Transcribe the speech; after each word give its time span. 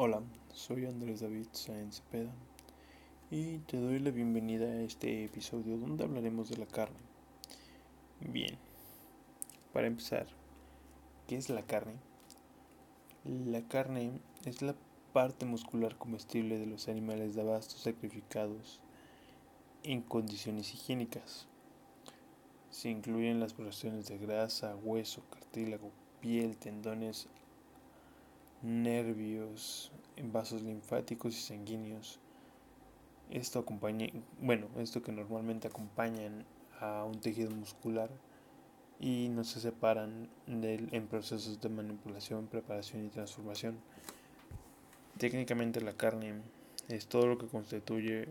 Hola, 0.00 0.22
soy 0.54 0.86
Andrés 0.86 1.22
David 1.22 1.48
Sáenz 1.50 1.96
Cepeda 1.96 2.30
y 3.32 3.58
te 3.58 3.78
doy 3.78 3.98
la 3.98 4.12
bienvenida 4.12 4.66
a 4.66 4.82
este 4.82 5.24
episodio 5.24 5.76
donde 5.76 6.04
hablaremos 6.04 6.48
de 6.48 6.56
la 6.56 6.66
carne. 6.66 7.00
Bien, 8.20 8.56
para 9.72 9.88
empezar, 9.88 10.28
¿qué 11.26 11.34
es 11.34 11.50
la 11.50 11.62
carne? 11.62 11.94
La 13.24 13.66
carne 13.66 14.20
es 14.44 14.62
la 14.62 14.76
parte 15.12 15.46
muscular 15.46 15.98
comestible 15.98 16.60
de 16.60 16.66
los 16.66 16.86
animales 16.86 17.34
de 17.34 17.40
abasto 17.40 17.76
sacrificados 17.76 18.80
en 19.82 20.02
condiciones 20.02 20.72
higiénicas. 20.74 21.48
Se 22.70 22.88
incluyen 22.88 23.40
las 23.40 23.52
porciones 23.52 24.06
de 24.06 24.18
grasa, 24.18 24.76
hueso, 24.76 25.24
cartílago, 25.28 25.90
piel, 26.20 26.56
tendones, 26.56 27.26
nervios, 28.62 29.92
vasos 30.22 30.62
linfáticos 30.62 31.36
y 31.36 31.40
sanguíneos. 31.40 32.18
Esto 33.30 33.58
acompaña, 33.58 34.08
bueno, 34.40 34.68
esto 34.78 35.02
que 35.02 35.12
normalmente 35.12 35.68
acompañan 35.68 36.44
a 36.80 37.04
un 37.04 37.20
tejido 37.20 37.50
muscular 37.50 38.10
y 39.00 39.28
no 39.28 39.44
se 39.44 39.60
separan 39.60 40.28
en 40.46 41.06
procesos 41.06 41.60
de 41.60 41.68
manipulación, 41.68 42.46
preparación 42.46 43.04
y 43.04 43.08
transformación. 43.10 43.78
Técnicamente 45.18 45.80
la 45.80 45.92
carne 45.92 46.40
es 46.88 47.06
todo 47.06 47.26
lo 47.26 47.38
que 47.38 47.46
constituye 47.46 48.28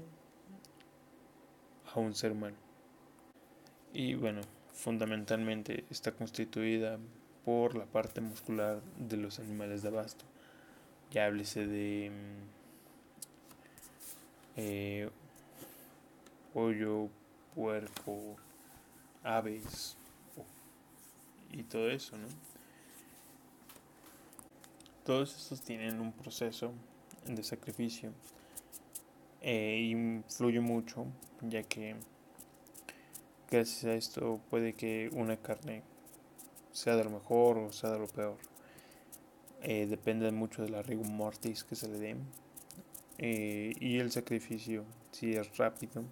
a 1.94 2.00
un 2.00 2.16
ser 2.16 2.32
humano. 2.32 2.58
Y 3.94 4.16
bueno, 4.16 4.42
fundamentalmente 4.74 5.86
está 5.90 6.12
constituida 6.12 7.00
por 7.48 7.76
la 7.78 7.86
parte 7.86 8.20
muscular 8.20 8.82
de 9.00 9.16
los 9.16 9.40
animales 9.40 9.82
de 9.82 9.88
abasto. 9.88 10.26
Ya 11.12 11.28
háblese 11.28 11.66
de 11.66 12.12
mm, 12.12 12.44
eh, 14.58 15.10
pollo, 16.54 17.08
puerco, 17.56 18.36
aves 19.24 19.96
y 21.54 21.64
todo 21.64 21.90
eso, 21.90 22.18
¿no? 22.18 22.28
Todos 25.06 25.34
estos 25.38 25.62
tienen 25.62 26.02
un 26.02 26.12
proceso 26.12 26.74
de 27.26 27.44
sacrificio 27.44 28.12
e 29.40 29.84
influye 29.84 30.60
mucho, 30.60 31.06
ya 31.40 31.64
que 31.64 31.96
gracias 33.50 33.86
a 33.86 33.94
esto 33.94 34.42
puede 34.50 34.74
que 34.74 35.10
una 35.14 35.38
carne 35.38 35.84
sea 36.78 36.96
de 36.96 37.04
lo 37.04 37.10
mejor 37.10 37.58
o 37.58 37.72
sea 37.72 37.90
de 37.90 38.00
lo 38.00 38.08
peor. 38.08 38.38
Eh, 39.64 39.88
depende 39.88 40.32
mucho 40.32 40.62
de 40.62 40.70
la 40.70 40.84
rigor 40.84 41.10
mortis 41.10 41.64
que 41.64 41.76
se 41.76 41.88
le 41.88 41.98
dé. 41.98 42.16
Eh, 43.18 43.74
y 43.80 43.98
el 43.98 44.12
sacrificio, 44.12 44.86
si 45.12 45.34
es 45.34 45.58
rápido 45.58 46.04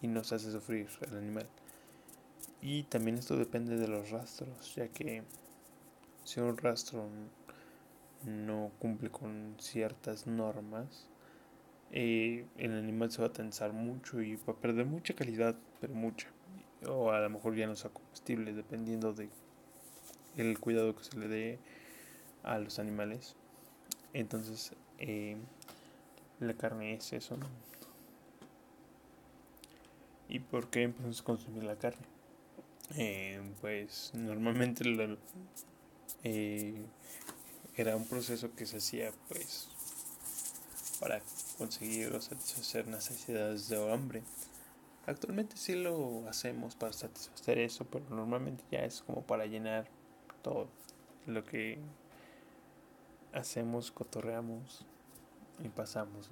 y 0.00 0.06
no 0.06 0.22
se 0.22 0.36
hace 0.36 0.52
sufrir 0.52 0.88
el 1.00 1.16
animal. 1.16 1.48
Y 2.62 2.84
también 2.84 3.18
esto 3.18 3.36
depende 3.36 3.76
de 3.76 3.88
los 3.88 4.10
rastros, 4.10 4.74
ya 4.76 4.86
que 4.86 5.24
si 6.22 6.38
un 6.38 6.56
rastro 6.56 7.08
no 8.24 8.70
cumple 8.78 9.10
con 9.10 9.56
ciertas 9.58 10.28
normas, 10.28 11.08
eh, 11.90 12.46
el 12.56 12.72
animal 12.78 13.10
se 13.10 13.22
va 13.22 13.28
a 13.28 13.32
tensar 13.32 13.72
mucho 13.72 14.22
y 14.22 14.36
va 14.36 14.52
a 14.52 14.60
perder 14.60 14.86
mucha 14.86 15.14
calidad, 15.14 15.56
pero 15.80 15.94
mucha. 15.94 16.28
O 16.86 17.10
a 17.10 17.18
lo 17.20 17.30
mejor 17.30 17.56
ya 17.56 17.66
no 17.66 17.74
sea 17.74 17.90
comestible, 17.90 18.52
dependiendo 18.52 19.12
de 19.12 19.28
el 20.38 20.58
cuidado 20.58 20.94
que 20.96 21.04
se 21.04 21.18
le 21.18 21.28
dé 21.28 21.58
a 22.42 22.58
los 22.58 22.78
animales. 22.78 23.36
Entonces, 24.12 24.72
eh, 24.98 25.36
la 26.40 26.54
carne 26.54 26.94
es 26.94 27.12
eso. 27.12 27.36
¿Y 30.28 30.40
por 30.40 30.68
qué 30.68 30.84
empezamos 30.84 31.20
a 31.20 31.24
consumir 31.24 31.64
la 31.64 31.76
carne? 31.76 32.06
Eh, 32.96 33.40
pues 33.60 34.12
normalmente 34.14 34.84
eh, 36.24 36.86
era 37.76 37.96
un 37.96 38.06
proceso 38.06 38.54
que 38.54 38.64
se 38.64 38.78
hacía 38.78 39.12
pues 39.28 39.68
para 41.00 41.20
conseguir 41.58 42.14
o 42.14 42.20
satisfacer 42.20 42.86
necesidades 42.88 43.68
de 43.68 43.92
hambre. 43.92 44.22
Actualmente 45.06 45.56
sí 45.56 45.74
lo 45.74 46.28
hacemos 46.28 46.74
para 46.74 46.92
satisfacer 46.92 47.58
eso, 47.58 47.86
pero 47.86 48.04
normalmente 48.10 48.64
ya 48.70 48.80
es 48.80 49.02
como 49.02 49.22
para 49.22 49.46
llenar 49.46 49.88
todo 50.42 50.68
lo 51.26 51.44
que 51.44 51.78
hacemos, 53.32 53.90
cotorreamos 53.90 54.84
y 55.64 55.68
pasamos. 55.68 56.30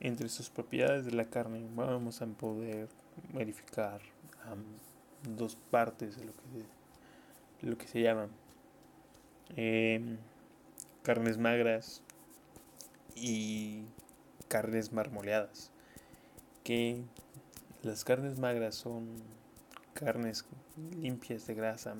Entre 0.00 0.28
sus 0.28 0.48
propiedades 0.50 1.04
de 1.04 1.12
la 1.12 1.26
carne 1.26 1.66
vamos 1.74 2.22
a 2.22 2.26
poder 2.26 2.88
verificar 3.32 4.00
dos 5.36 5.56
partes 5.56 6.16
de 6.16 6.24
lo 6.24 6.32
que, 6.32 7.66
lo 7.66 7.76
que 7.76 7.86
se 7.86 8.00
llaman 8.00 8.30
em, 9.56 10.16
carnes 11.02 11.36
magras 11.36 12.02
y 13.14 13.84
carnes 14.48 14.92
marmoleadas. 14.92 15.70
Que 16.64 17.02
las 17.82 18.04
carnes 18.04 18.38
magras 18.38 18.74
son 18.74 19.16
carnes 19.94 20.46
limpias 20.98 21.46
de 21.46 21.54
grasa 21.54 21.94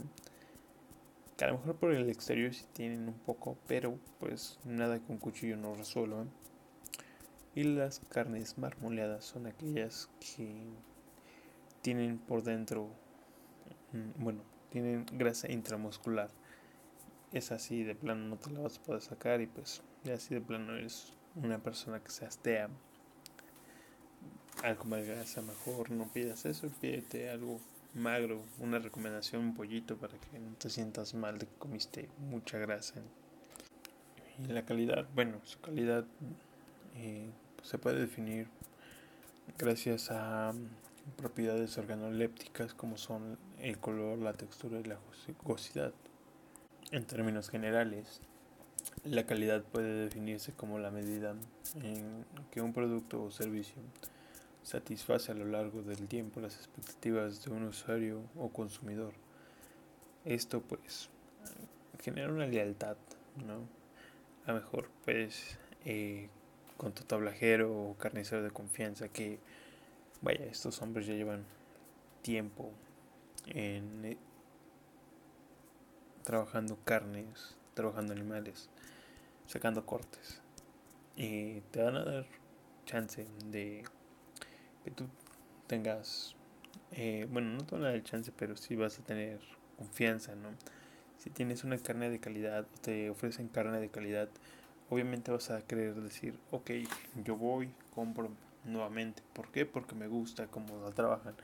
que 1.41 1.47
a 1.47 1.49
lo 1.49 1.57
mejor 1.57 1.77
por 1.77 1.93
el 1.95 2.11
exterior 2.11 2.53
sí 2.53 2.67
tienen 2.75 3.09
un 3.09 3.15
poco, 3.15 3.57
pero 3.67 3.99
pues 4.19 4.59
nada 4.67 4.99
que 4.99 5.11
un 5.11 5.17
cuchillo 5.17 5.57
no 5.57 5.75
resuelva. 5.75 6.27
Y 7.55 7.63
las 7.63 8.01
carnes 8.11 8.59
marmoleadas 8.59 9.25
son 9.25 9.47
aquellas 9.47 10.11
que 10.21 10.55
tienen 11.81 12.19
por 12.19 12.43
dentro, 12.43 12.91
mm, 13.93 14.23
bueno, 14.23 14.43
tienen 14.69 15.07
grasa 15.13 15.51
intramuscular. 15.51 16.29
Es 17.33 17.53
así, 17.53 17.85
de 17.85 17.95
plano 17.95 18.29
no 18.29 18.37
te 18.37 18.51
la 18.51 18.61
vas 18.61 18.77
a 18.77 18.83
poder 18.83 19.01
sacar 19.01 19.41
y 19.41 19.47
pues 19.47 19.83
ya 20.05 20.17
así 20.17 20.35
de 20.35 20.43
plano 20.43 20.77
eres 20.77 21.15
una 21.37 21.59
persona 21.59 22.01
que 22.01 22.11
se 22.11 22.27
astea 22.27 22.69
al 24.63 24.77
comer 24.77 25.07
grasa 25.07 25.41
mejor 25.41 25.91
no 25.91 26.05
pidas 26.13 26.45
eso, 26.45 26.69
pídete 26.83 27.31
algo 27.31 27.61
magro, 27.95 28.43
una 28.59 28.79
recomendación, 28.79 29.43
un 29.43 29.55
pollito 29.55 29.97
para 29.97 30.19
que 30.19 30.39
no 30.39 30.55
te 30.55 30.71
sientas 30.71 31.15
mal 31.15 31.39
de 31.39 31.47
que 31.47 31.55
comiste 31.59 32.09
mucha 32.19 32.59
grasa. 32.59 33.01
Y 34.39 34.53
la 34.53 34.65
calidad, 34.65 35.07
bueno, 35.15 35.41
su 35.45 35.61
calidad 35.61 36.05
eh, 36.97 37.31
se 37.63 37.79
puede 37.79 38.01
definir 38.01 38.49
gracias 39.59 40.11
a 40.11 40.53
mm, 40.53 41.17
propiedades 41.17 41.77
organolépticas 41.79 42.75
como 42.75 42.97
son 42.97 43.39
el 43.59 43.79
color, 43.79 44.19
la 44.19 44.33
textura 44.33 44.81
y 44.81 44.85
la 44.85 44.99
jugosidad. 45.39 45.93
En 46.93 47.05
términos 47.05 47.51
generales, 47.51 48.21
la 49.05 49.27
calidad 49.27 49.63
puede 49.63 50.05
definirse 50.05 50.53
como 50.53 50.79
la 50.79 50.91
medida 50.91 51.35
en 51.83 52.25
que 52.51 52.61
un 52.61 52.73
producto 52.73 53.23
o 53.23 53.31
servicio 53.31 53.77
satisface 54.63 55.33
a 55.33 55.35
lo 55.35 55.45
largo 55.47 55.83
del 55.83 56.07
tiempo 56.07 56.41
las 56.41 56.57
expectativas 56.57 57.45
de 57.45 57.51
un 57.51 57.65
usuario 57.65 58.23
o 58.37 58.49
consumidor. 58.51 59.15
Esto 60.25 60.61
pues 60.61 61.09
genera 62.01 62.33
una 62.33 62.47
lealtad, 62.47 62.97
¿no? 63.47 63.67
A 64.47 64.53
lo 64.53 64.61
mejor 64.61 64.89
pues 65.05 65.59
eh, 65.85 66.29
con 66.77 66.93
tu 66.93 67.05
tablajero 67.05 67.73
o 67.73 67.95
carnicero 67.97 68.43
de 68.43 68.51
confianza 68.51 69.09
que 69.09 69.39
vaya, 70.23 70.45
estos 70.47 70.81
hombres 70.83 71.07
ya 71.07 71.15
llevan 71.15 71.45
tiempo 72.23 72.73
en 73.47 74.05
eh, 74.05 74.17
trabajando 76.23 76.79
carnes, 76.85 77.57
trabajando 77.75 78.13
animales, 78.13 78.69
sacando 79.47 79.85
cortes. 79.87 80.41
Y 81.17 81.61
te 81.73 81.83
van 81.83 81.97
a 81.97 82.05
dar 82.05 82.27
chance 82.87 83.27
de 83.47 83.85
que 84.85 84.91
tú 84.91 85.07
tengas, 85.67 86.35
eh, 86.93 87.27
bueno, 87.31 87.51
no 87.51 87.65
toda 87.65 87.93
la 87.93 88.03
chance, 88.03 88.33
pero 88.37 88.57
sí 88.57 88.77
vas 88.77 88.99
a 88.99 89.03
tener 89.03 89.41
confianza, 89.77 90.35
¿no? 90.35 90.51
Si 91.19 91.31
tienes 91.31 91.65
una 91.65 91.79
carne 91.79 92.11
de 92.11 92.19
calidad, 92.19 92.67
te 92.81 93.11
ofrecen 93.11 93.49
carne 93.49 93.79
de 93.79 93.89
calidad, 93.91 94.29
obviamente 94.89 95.31
vas 95.31 95.51
a 95.51 95.61
querer 95.63 95.95
decir, 95.95 96.39
ok, 96.51 96.71
yo 97.25 97.37
voy, 97.37 97.71
compro 97.95 98.31
nuevamente. 98.65 99.23
¿Por 99.33 99.51
qué? 99.51 99.67
Porque 99.67 99.95
me 99.95 100.09
gusta 100.09 100.47
cómo 100.47 100.83
la 100.83 100.91
trabajan. 100.91 101.35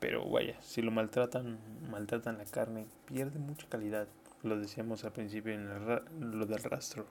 Pero 0.00 0.28
vaya, 0.28 0.56
si 0.62 0.82
lo 0.82 0.90
maltratan, 0.90 1.58
maltratan 1.90 2.38
la 2.38 2.44
carne, 2.44 2.86
pierde 3.06 3.38
mucha 3.38 3.68
calidad. 3.68 4.08
Lo 4.42 4.58
decíamos 4.58 5.04
al 5.04 5.12
principio 5.12 5.52
en 5.52 5.68
lo 6.38 6.46
del 6.46 6.62
rastro. 6.62 7.06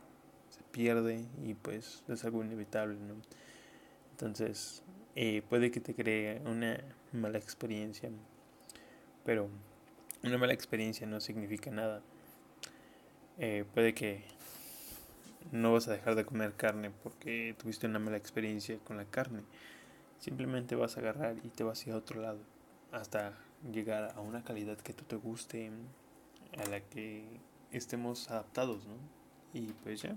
Se 0.50 0.64
pierde 0.72 1.26
y 1.44 1.54
pues 1.54 2.04
es 2.08 2.26
algo 2.26 2.44
inevitable, 2.44 2.98
¿no? 3.00 3.16
Entonces, 4.12 4.84
eh, 5.16 5.42
puede 5.50 5.72
que 5.72 5.80
te 5.80 5.94
cree 5.94 6.42
una 6.46 6.80
mala 7.12 7.38
experiencia, 7.38 8.10
pero 9.26 9.50
una 10.24 10.38
mala 10.38 10.54
experiencia 10.54 11.08
no 11.08 11.22
significa 11.22 11.72
nada. 11.72 12.02
Eh, 13.38 13.66
puede 13.74 13.94
que 13.94 14.24
no 15.52 15.74
vas 15.74 15.88
a 15.88 15.94
dejar 15.94 16.16
de 16.16 16.26
comer 16.26 16.54
carne 16.54 16.92
porque 17.04 17.56
tuviste 17.58 17.88
una 17.88 18.00
mala 18.00 18.18
experiencia 18.18 18.78
con 18.80 18.98
la 18.98 19.06
carne. 19.06 19.42
Simplemente 20.20 20.76
vas 20.76 20.98
a 20.98 21.00
agarrar 21.00 21.38
y 21.44 21.50
te 21.50 21.64
vas 21.64 21.86
a 21.86 21.90
ir 21.90 21.96
a 21.96 21.98
otro 21.98 22.22
lado 22.22 22.40
hasta 22.92 23.34
llegar 23.72 24.14
a 24.16 24.22
una 24.22 24.44
calidad 24.44 24.78
que 24.78 24.94
tú 24.94 25.06
te 25.06 25.16
guste, 25.16 25.72
a 26.58 26.70
la 26.70 26.82
que 26.82 27.24
estemos 27.72 28.30
adaptados, 28.30 28.86
¿no? 28.88 28.96
Y 29.54 29.74
pues 29.84 30.02
ya. 30.02 30.16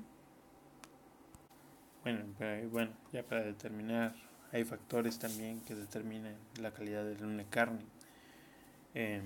Bueno, 2.03 2.25
bueno, 2.71 2.91
ya 3.12 3.23
para 3.23 3.43
determinar, 3.43 4.15
hay 4.52 4.64
factores 4.64 5.19
también 5.19 5.60
que 5.62 5.75
determinan 5.75 6.37
la 6.60 6.72
calidad 6.72 7.04
de 7.04 7.25
una 7.25 7.44
carne. 7.44 7.81
Em, 8.94 9.22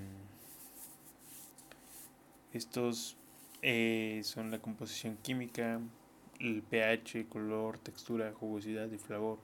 estos 2.52 3.16
eh, 3.62 4.20
son 4.22 4.50
la 4.50 4.60
composición 4.60 5.16
química, 5.16 5.80
el 6.38 6.62
pH, 6.62 7.26
color, 7.28 7.78
textura, 7.78 8.32
jugosidad 8.32 8.90
y 8.92 8.98
flavor. 8.98 9.38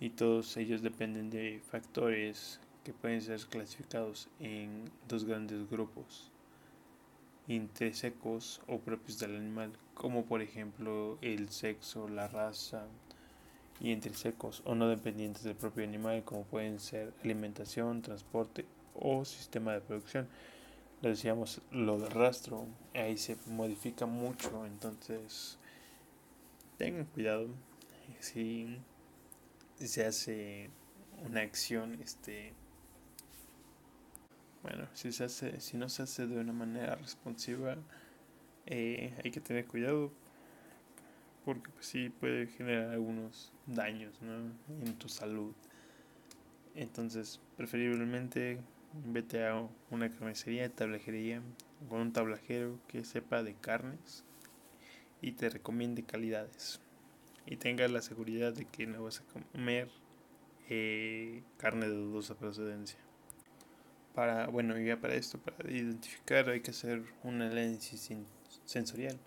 Y 0.00 0.10
todos 0.10 0.56
ellos 0.56 0.82
dependen 0.82 1.30
de 1.30 1.60
factores 1.70 2.58
que 2.82 2.92
pueden 2.92 3.20
ser 3.20 3.40
clasificados 3.46 4.28
en 4.40 4.90
dos 5.06 5.24
grandes 5.24 5.70
grupos 5.70 6.32
intrínsecos 7.48 8.60
o 8.66 8.78
propios 8.78 9.18
del 9.18 9.36
animal, 9.36 9.72
como 9.94 10.24
por 10.24 10.42
ejemplo 10.42 11.18
el 11.22 11.50
sexo, 11.50 12.08
la 12.08 12.28
raza, 12.28 12.86
y 13.82 13.90
intrínsecos 13.90 14.62
o 14.64 14.76
no 14.76 14.88
dependientes 14.88 15.42
del 15.42 15.56
propio 15.56 15.82
animal, 15.82 16.22
como 16.22 16.44
pueden 16.44 16.78
ser 16.78 17.12
alimentación, 17.24 18.00
transporte 18.00 18.64
o 18.94 19.24
sistema 19.24 19.72
de 19.72 19.80
producción. 19.80 20.28
Le 21.00 21.10
decíamos 21.10 21.60
lo 21.72 21.98
del 21.98 22.12
rastro, 22.12 22.68
ahí 22.94 23.18
se 23.18 23.36
modifica 23.46 24.06
mucho, 24.06 24.64
entonces 24.66 25.58
tengan 26.78 27.06
cuidado 27.06 27.48
si 28.20 28.78
se 29.78 30.06
hace 30.06 30.70
una 31.26 31.40
acción 31.40 32.00
este 32.00 32.54
bueno, 34.62 34.86
si, 34.94 35.10
se 35.10 35.24
hace, 35.24 35.60
si 35.60 35.76
no 35.76 35.88
se 35.88 36.04
hace 36.04 36.28
de 36.28 36.38
una 36.38 36.52
manera 36.52 36.94
responsiva, 36.94 37.76
eh, 38.66 39.12
hay 39.24 39.32
que 39.32 39.40
tener 39.40 39.66
cuidado 39.66 40.12
porque 41.44 41.70
pues, 41.70 41.86
sí 41.86 42.08
puede 42.08 42.46
generar 42.46 42.90
algunos 42.90 43.52
daños 43.66 44.14
en 44.82 44.94
tu 44.98 45.08
salud. 45.08 45.54
Entonces, 46.74 47.40
preferiblemente 47.56 48.58
vete 49.06 49.46
a 49.46 49.68
una 49.90 50.10
carnicería, 50.10 50.68
tablajería, 50.68 51.42
con 51.88 52.00
un 52.00 52.12
tablajero 52.12 52.78
que 52.88 53.04
sepa 53.04 53.42
de 53.42 53.54
carnes 53.54 54.24
y 55.20 55.32
te 55.32 55.48
recomiende 55.48 56.02
calidades. 56.02 56.80
Y 57.46 57.56
tengas 57.56 57.90
la 57.90 58.02
seguridad 58.02 58.52
de 58.52 58.66
que 58.66 58.86
no 58.86 59.02
vas 59.02 59.20
a 59.20 59.24
comer 59.24 59.90
eh, 60.68 61.42
carne 61.58 61.88
de 61.88 61.94
dudosa 61.94 62.36
procedencia 62.36 62.98
para, 64.14 64.46
bueno, 64.48 64.78
ya 64.78 65.00
para 65.00 65.14
esto, 65.14 65.38
para 65.38 65.70
identificar 65.70 66.48
hay 66.48 66.60
que 66.60 66.70
hacer 66.70 67.02
un 67.22 67.42
análisis 67.42 68.10
sensorial. 68.64 69.18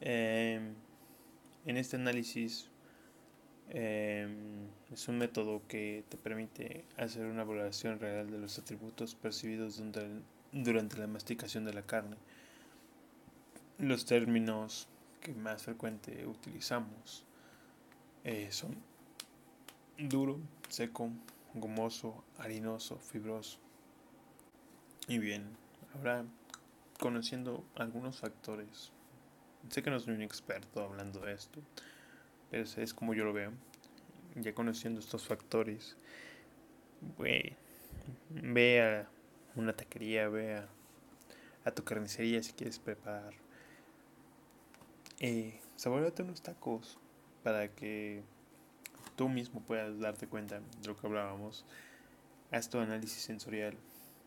Em, 0.00 0.74
en 1.66 1.76
este 1.76 1.96
análisis 1.96 2.68
em, 3.70 4.66
es 4.92 5.08
un 5.08 5.18
método 5.18 5.62
que 5.68 6.04
te 6.08 6.16
permite 6.16 6.84
hacer 6.96 7.26
una 7.26 7.44
valoración 7.44 7.98
real 8.00 8.30
de 8.30 8.38
los 8.38 8.58
atributos 8.58 9.14
percibidos 9.14 9.82
durante 10.52 10.98
la 10.98 11.06
masticación 11.06 11.64
de 11.64 11.74
la 11.74 11.82
carne. 11.82 12.16
Los 13.78 14.04
términos 14.04 14.88
que 15.20 15.34
más 15.34 15.62
frecuente 15.62 16.26
utilizamos 16.26 17.24
eh, 18.24 18.48
son 18.50 18.76
duro, 19.98 20.38
seco, 20.68 21.10
gomoso, 21.54 22.24
harinoso, 22.38 22.98
fibroso. 22.98 23.58
Y 25.08 25.18
bien, 25.18 25.44
ahora 25.94 26.24
conociendo 26.98 27.64
algunos 27.74 28.18
factores, 28.18 28.92
sé 29.68 29.82
que 29.82 29.90
no 29.90 29.98
soy 30.00 30.14
un 30.14 30.22
experto 30.22 30.82
hablando 30.82 31.20
de 31.20 31.32
esto, 31.32 31.60
pero 32.50 32.64
es 32.64 32.94
como 32.94 33.14
yo 33.14 33.24
lo 33.24 33.32
veo. 33.32 33.52
Ya 34.34 34.54
conociendo 34.54 35.00
estos 35.00 35.26
factores, 35.26 35.96
ve, 37.18 37.56
ve 38.30 38.82
a 38.82 39.08
una 39.54 39.72
taquería, 39.74 40.28
ve 40.28 40.62
a, 41.64 41.70
tu 41.70 41.84
carnicería 41.84 42.42
si 42.42 42.52
quieres 42.52 42.78
preparar. 42.78 43.34
Eh, 45.20 45.60
unos 46.18 46.42
tacos 46.42 46.98
para 47.42 47.68
que 47.68 48.22
tú 49.16 49.28
mismo 49.28 49.60
puedas 49.60 49.98
darte 50.00 50.26
cuenta 50.26 50.60
de 50.60 50.88
lo 50.88 50.96
que 50.96 51.06
hablábamos. 51.06 51.64
Haz 52.50 52.68
tu 52.68 52.78
análisis 52.78 53.22
sensorial 53.22 53.76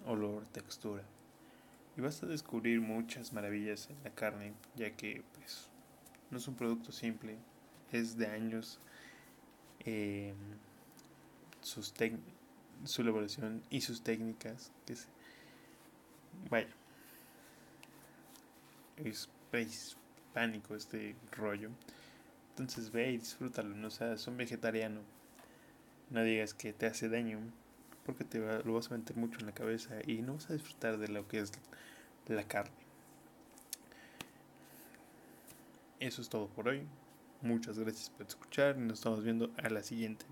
olor, 0.05 0.47
textura. 0.47 1.03
Y 1.97 2.01
vas 2.01 2.21
a 2.23 2.25
descubrir 2.25 2.81
muchas 2.81 3.31
maravillas 3.31 3.89
en 3.89 4.03
la 4.03 4.09
carne, 4.09 4.53
ya 4.75 4.91
que 4.91 5.23
pues 5.33 5.69
no 6.29 6.37
es 6.37 6.47
un 6.47 6.55
producto 6.55 6.91
simple, 6.91 7.37
es 7.91 8.17
de 8.17 8.27
años 8.27 8.79
em, 9.79 10.35
sus 11.61 11.93
su 12.83 13.01
elaboración 13.01 13.63
y 13.69 13.81
sus 13.81 14.03
técnicas. 14.03 14.71
Que 14.85 14.95
vaya, 16.49 16.67
es 18.97 19.29
pánico 20.33 20.75
este 20.75 21.15
rollo. 21.31 21.69
Entonces 22.49 22.91
ve 22.91 23.11
y 23.11 23.17
disfrútalo, 23.17 23.75
no 23.75 23.89
seas 23.89 24.27
un 24.27 24.37
vegetariano. 24.37 25.01
No 26.09 26.23
digas 26.23 26.53
que 26.53 26.73
te 26.73 26.85
hace 26.85 27.09
daño 27.09 27.39
porque 28.05 28.23
te 28.23 28.39
lo 28.39 28.73
vas 28.73 28.91
a 28.91 28.97
meter 28.97 29.17
mucho 29.17 29.39
en 29.39 29.47
la 29.47 29.53
cabeza 29.53 29.95
y 30.05 30.21
no 30.21 30.35
vas 30.35 30.49
a 30.49 30.53
disfrutar 30.53 30.97
de 30.97 31.07
lo 31.07 31.27
que 31.27 31.39
es 31.39 31.51
la 32.27 32.43
carne. 32.43 32.71
Eso 35.99 36.21
es 36.21 36.29
todo 36.29 36.47
por 36.47 36.67
hoy. 36.67 36.83
Muchas 37.41 37.79
gracias 37.79 38.09
por 38.09 38.27
escuchar 38.27 38.77
nos 38.77 38.99
estamos 38.99 39.23
viendo 39.23 39.51
a 39.57 39.69
la 39.69 39.83
siguiente. 39.83 40.25